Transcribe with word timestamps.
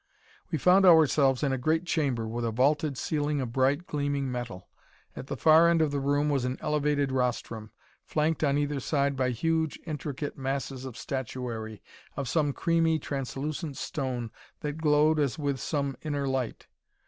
We 0.49 0.57
found 0.57 0.83
ourselves 0.83 1.43
in 1.43 1.53
a 1.53 1.59
great 1.59 1.85
chamber 1.85 2.27
with 2.27 2.43
a 2.43 2.49
vaulted 2.49 2.97
ceiling 2.97 3.39
of 3.39 3.53
bright, 3.53 3.85
gleaming 3.85 4.31
metal. 4.31 4.67
At 5.15 5.27
the 5.27 5.37
far 5.37 5.69
end 5.69 5.79
of 5.79 5.91
the 5.91 5.99
room 5.99 6.27
was 6.27 6.43
an 6.43 6.57
elevated 6.59 7.11
rostrum, 7.11 7.69
flanked 8.03 8.43
on 8.43 8.57
either 8.57 8.79
side 8.79 9.15
by 9.15 9.29
huge, 9.29 9.79
intricate 9.85 10.39
masses 10.39 10.85
of 10.85 10.97
statuary, 10.97 11.83
of 12.17 12.27
some 12.27 12.51
creamy, 12.51 12.97
translucent 12.97 13.77
stone 13.77 14.31
that 14.61 14.79
glowed 14.79 15.19
as 15.19 15.37
with 15.37 15.59
some 15.59 15.95
inner 16.01 16.27
light. 16.27 16.65